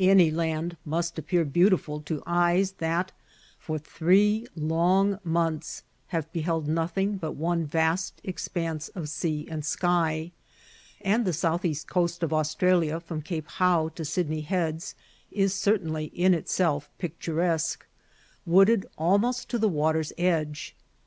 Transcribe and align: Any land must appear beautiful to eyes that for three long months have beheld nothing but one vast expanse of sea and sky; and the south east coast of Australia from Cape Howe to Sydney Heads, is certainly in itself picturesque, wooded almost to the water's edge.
Any 0.00 0.30
land 0.30 0.78
must 0.86 1.18
appear 1.18 1.44
beautiful 1.44 2.00
to 2.00 2.22
eyes 2.26 2.72
that 2.78 3.12
for 3.58 3.78
three 3.78 4.46
long 4.56 5.18
months 5.22 5.82
have 6.06 6.32
beheld 6.32 6.66
nothing 6.66 7.18
but 7.18 7.32
one 7.32 7.66
vast 7.66 8.18
expanse 8.24 8.88
of 8.94 9.10
sea 9.10 9.46
and 9.50 9.66
sky; 9.66 10.32
and 11.02 11.26
the 11.26 11.34
south 11.34 11.62
east 11.66 11.86
coast 11.90 12.22
of 12.22 12.32
Australia 12.32 13.00
from 13.00 13.20
Cape 13.20 13.48
Howe 13.48 13.90
to 13.96 14.04
Sydney 14.06 14.40
Heads, 14.40 14.94
is 15.30 15.52
certainly 15.52 16.06
in 16.06 16.32
itself 16.32 16.88
picturesque, 16.96 17.84
wooded 18.46 18.86
almost 18.96 19.50
to 19.50 19.58
the 19.58 19.68
water's 19.68 20.14
edge. 20.16 20.74